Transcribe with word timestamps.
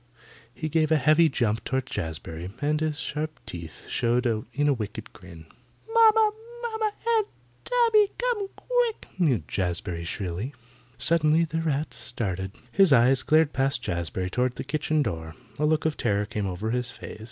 He 0.51 0.67
gave 0.67 0.91
a 0.91 0.95
heavy 0.97 1.29
jump 1.29 1.63
toward 1.63 1.85
Jazbury, 1.85 2.49
and 2.59 2.81
his 2.81 2.99
sharp 2.99 3.39
teeth 3.45 3.87
showed 3.87 4.25
in 4.51 4.67
a 4.67 4.73
wicked 4.73 5.13
grin. 5.13 5.45
"Momma! 5.93 6.31
Momma! 6.63 6.91
Aunt 7.17 7.27
Tabby! 7.63 8.07
Come 8.17 8.47
quick," 8.55 9.09
mewed 9.19 9.47
Jazbury 9.47 10.03
shrilly. 10.03 10.55
Suddenly 10.97 11.45
the 11.45 11.61
rat 11.61 11.93
started. 11.93 12.51
His 12.71 12.91
eyes 12.91 13.21
glared 13.21 13.53
past 13.53 13.83
Jazbury 13.83 14.31
toward 14.31 14.55
the 14.55 14.63
kitchen 14.63 15.03
door. 15.03 15.35
A 15.59 15.67
look 15.67 15.85
of 15.85 15.97
terror 15.97 16.25
came 16.25 16.47
over 16.47 16.71
his 16.71 16.89
face. 16.89 17.19